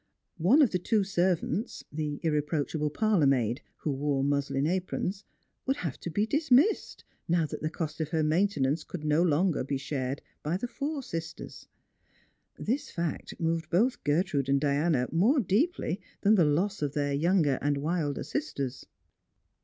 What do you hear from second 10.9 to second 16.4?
sisters. Thts fact nioved both Gertrude and Diana more deeply than